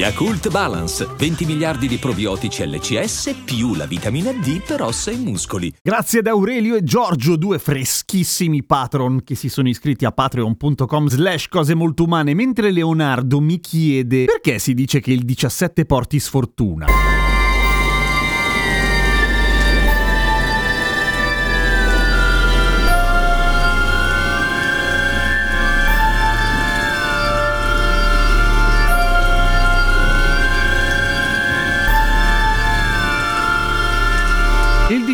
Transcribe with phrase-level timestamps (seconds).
[0.00, 5.70] Yakult Balance, 20 miliardi di probiotici LCS più la vitamina D per ossa e muscoli.
[5.82, 11.48] Grazie ad Aurelio e Giorgio, due freschissimi patron che si sono iscritti a patreon.com slash
[11.48, 17.19] cose molto umane, mentre Leonardo mi chiede perché si dice che il 17 porti sfortuna.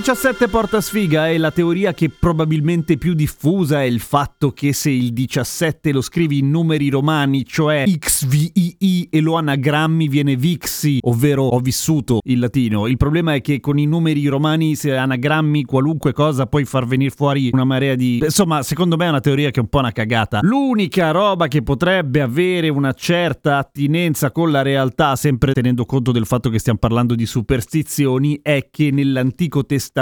[0.06, 4.88] 17 porta sfiga è la teoria che probabilmente più diffusa è il fatto che se
[4.88, 11.42] il 17 lo scrivi in numeri romani, cioè XVII e lo anagrammi viene Vixi, ovvero
[11.47, 12.86] ho vissuto il latino.
[12.86, 17.11] Il problema è che con i numeri romani se anagrammi qualunque cosa puoi far venire
[17.11, 18.19] fuori una marea di...
[18.23, 20.39] Insomma, secondo me è una teoria che è un po' una cagata.
[20.45, 26.27] L'unica roba che potrebbe avere una certa attinenza con la realtà, sempre tenendo conto del
[26.27, 29.95] fatto che stiamo parlando di superstizioni, è che nell'antico Testamento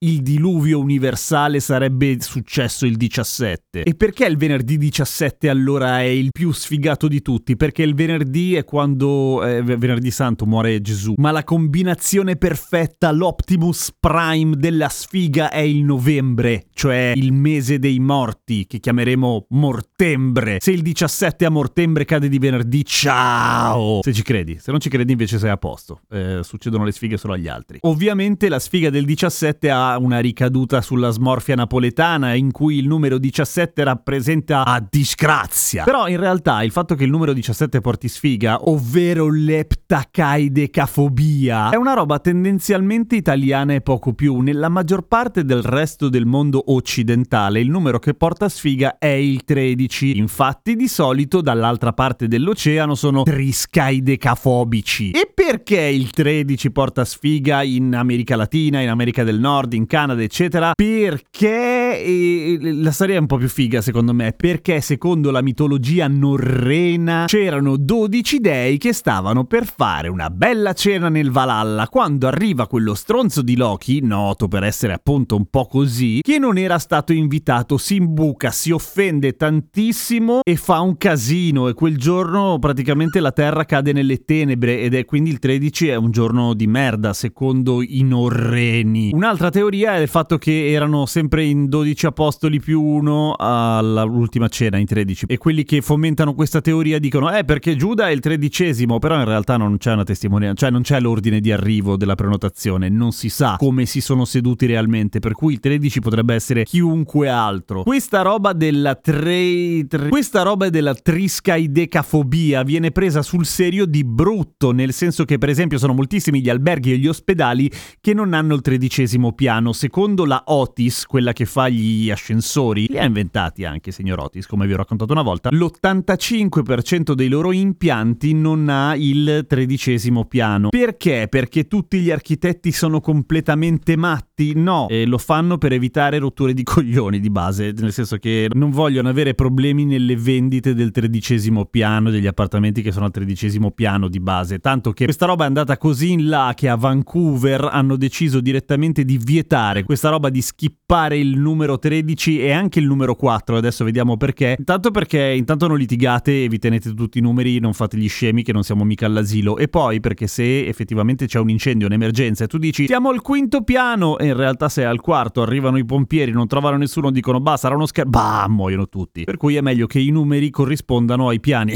[0.00, 3.84] il diluvio universale sarebbe successo il 17.
[3.84, 7.54] E perché il venerdì 17 allora è il più sfigato di tutti?
[7.54, 13.92] Perché il venerdì è quando eh, venerdì santo muore Gesù, ma la combinazione perfetta, l'Optimus
[14.00, 20.56] Prime della sfiga è il novembre, cioè il mese dei morti, che chiameremo Mortembre.
[20.60, 24.00] Se il 17 a Mortembre cade di venerdì, ciao!
[24.02, 26.00] Se ci credi, se non ci credi invece sei a posto.
[26.10, 27.78] Eh, succedono le sfighe solo agli altri.
[27.82, 29.26] Ovviamente la sfiga del 17
[29.70, 35.84] ha una ricaduta sulla smorfia napoletana in cui il numero 17 rappresenta a disgrazia.
[35.84, 41.94] Però in realtà il fatto che il numero 17 porti sfiga, ovvero l'eptacaidecafobia, è una
[41.94, 44.40] roba tendenzialmente italiana e poco più.
[44.40, 49.44] Nella maggior parte del resto del mondo occidentale il numero che porta sfiga è il
[49.44, 50.18] 13.
[50.18, 55.10] Infatti di solito dall'altra parte dell'oceano sono triscaidecafobici.
[55.10, 60.22] E perché il 13 porta sfiga in America Latina, in America del Nord, in Canada,
[60.22, 60.72] eccetera?
[60.74, 66.08] Perché eh, la storia è un po' più figa secondo me, perché secondo la mitologia
[66.08, 72.66] norrena c'erano 12 dei che stavano per fare una bella cena nel Valhalla quando arriva
[72.66, 77.12] quello stronzo di Loki, noto per essere appunto un po' così, che non era stato
[77.12, 83.32] invitato, si imbuca, si offende tantissimo e fa un casino e quel giorno praticamente la
[83.32, 87.82] terra cade nelle tenebre ed è quindi il 13 è un giorno di merda secondo
[87.82, 89.10] i norreni.
[89.12, 94.78] Un'altra teoria è il fatto che erano sempre in 12 apostoli più uno all'ultima cena
[94.78, 98.98] in 13 e quelli che fomentano questa teoria dicono eh perché Giuda è il tredicesimo
[98.98, 102.88] però in realtà non c'è una testimonianza cioè non c'è l'ordine di arrivo della prenotazione
[102.88, 107.28] non si sa come si sono seduti realmente per cui il 13 potrebbe essere chiunque
[107.28, 107.82] altro.
[107.82, 114.72] Questa roba della tre, tre questa roba della triscaidecafobia viene presa sul serio di brutto
[114.72, 118.54] nel senso che per esempio sono moltissimi gli alberghi e gli ospedali che non hanno
[118.54, 119.72] il tredicesimo piano.
[119.72, 122.86] Secondo la Otis quella che fa gli ascensori.
[122.88, 125.50] Li ha inventati anche signor Otis come vi ho raccontato una volta.
[125.50, 130.68] L'85% dei loro impianti non ha il tredicesimo piano.
[130.68, 131.26] Perché?
[131.28, 134.26] perché tutti gli architetti sono completamente matti?
[134.54, 134.86] no.
[134.88, 139.08] E lo fanno per evitare rotture di coglioni di base nel senso che non vogliono
[139.08, 144.20] avere problemi nelle vendite del tredicesimo piano degli appartamenti che sono al tredicesimo piano di
[144.20, 144.58] base.
[144.58, 149.04] Tanto che questa roba è andata così in là che a Vancouver hanno deciso direttamente
[149.04, 153.84] di vietare questa roba di skippare il numero 13 e anche il numero 4 adesso
[153.84, 154.56] vediamo perché.
[154.58, 158.42] Intanto perché intanto non litigate e vi tenete tutti i numeri non fate gli scemi
[158.42, 159.56] che non siamo mica all'asilo.
[159.56, 163.62] E poi perché se effettivamente c'è un incendio un'emergenza e tu dici siamo al quinto
[163.62, 167.56] piano e in realtà sei al quarto arrivano i pompieri non trovano nessuno dicono bah
[167.56, 169.24] sarà uno scherzo bah muoiono tutti.
[169.24, 171.74] Per cui è meglio che i numeri corrispondano ai piani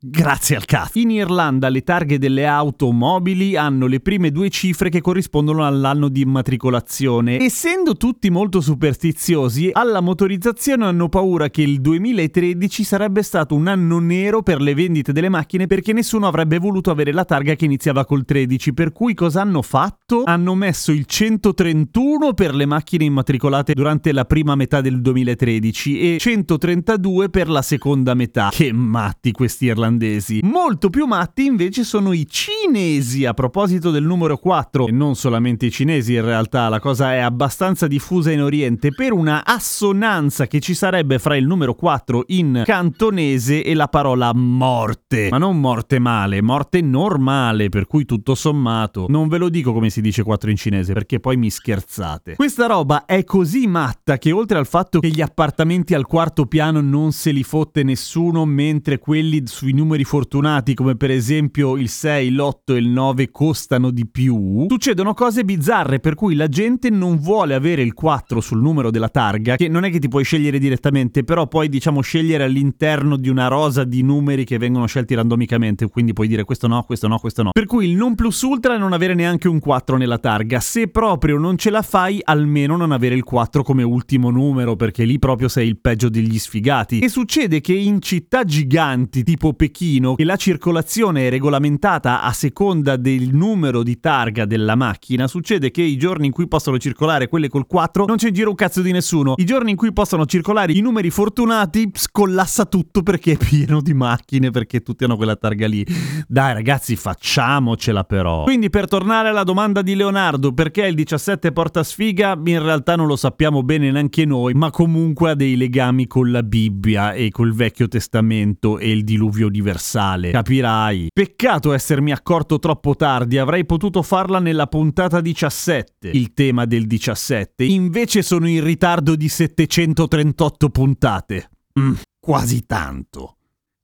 [0.00, 1.00] Grazie al cazzo.
[1.00, 6.20] In Irlanda le targhe delle automobili hanno le prime due cifre che corrispondono all'anno di
[6.20, 7.40] immatricolazione.
[7.40, 13.98] Essendo tutti molto superstiziosi, alla motorizzazione hanno paura che il 2013 sarebbe stato un anno
[13.98, 18.04] nero per le vendite delle macchine perché nessuno avrebbe voluto avere la targa che iniziava
[18.04, 18.74] col 13.
[18.74, 20.22] Per cui cosa hanno fatto?
[20.24, 26.18] Hanno messo il 131 per le macchine immatricolate durante la prima metà del 2013 e
[26.20, 28.50] 132 per la seconda metà.
[28.52, 30.40] Che matti questi irlandesi irlandesi.
[30.42, 35.66] Molto più matti invece sono i cinesi a proposito del numero 4 e non solamente
[35.66, 40.60] i cinesi in realtà, la cosa è abbastanza diffusa in Oriente per una assonanza che
[40.60, 45.28] ci sarebbe fra il numero 4 in cantonese e la parola morte.
[45.30, 49.06] Ma non morte male, morte normale, per cui tutto sommato.
[49.08, 52.34] Non ve lo dico come si dice 4 in cinese perché poi mi scherzate.
[52.36, 56.80] Questa roba è così matta che oltre al fatto che gli appartamenti al quarto piano
[56.80, 62.30] non se li fotte nessuno, mentre quelli sui numeri fortunati, come per esempio il 6,
[62.30, 67.18] l'8 e il 9, costano di più, succedono cose bizzarre per cui la gente non
[67.18, 70.58] vuole avere il 4 sul numero della targa, che non è che ti puoi scegliere
[70.58, 75.88] direttamente, però puoi diciamo scegliere all'interno di una rosa di numeri che vengono scelti randomicamente,
[75.88, 77.50] quindi puoi dire questo no, questo no, questo no.
[77.52, 80.88] Per cui il non plus ultra è non avere neanche un 4 nella targa, se
[80.88, 85.18] proprio non ce la fai, almeno non avere il 4 come ultimo numero, perché lì
[85.18, 86.98] proprio sei il peggio degli sfigati.
[86.98, 92.96] E succede che in città giganti tipo Pechino, che la circolazione è regolamentata a seconda
[92.96, 97.48] del numero di targa della macchina, succede che i giorni in cui possono circolare quelle
[97.48, 99.34] col 4 non c'è in giro un cazzo di nessuno.
[99.36, 103.94] I giorni in cui possono circolare i numeri fortunati scollassa tutto perché è pieno di
[103.94, 105.86] macchine, perché tutti hanno quella targa lì.
[106.26, 108.44] Dai ragazzi, facciamocela però.
[108.44, 112.38] Quindi per tornare alla domanda di Leonardo, perché il 17 porta sfiga?
[112.44, 116.42] In realtà non lo sappiamo bene neanche noi, ma comunque ha dei legami con la
[116.42, 120.30] Bibbia e col Vecchio Testamento e il diluvio universale.
[120.30, 121.08] Capirai.
[121.12, 127.64] Peccato essermi accorto troppo tardi, avrei potuto farla nella puntata 17, il tema del 17.
[127.64, 131.50] Invece sono in ritardo di 738 puntate.
[131.78, 133.34] Mm, quasi tanto.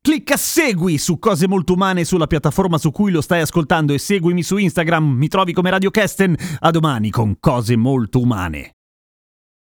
[0.01, 4.43] Clicca segui su Cose Molto Umane sulla piattaforma su cui lo stai ascoltando e seguimi
[4.43, 6.37] su Instagram, mi trovi come Radio Kesten.
[6.61, 8.74] A domani con Cose Molto Umane.